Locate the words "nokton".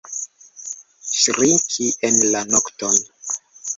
2.55-2.99